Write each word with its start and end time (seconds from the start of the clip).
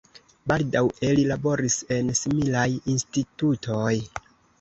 Baldaŭe 0.51 1.09
li 1.19 1.25
laboris 1.31 1.77
en 1.97 2.09
similaj 2.21 2.65
institutoj. 2.95 3.93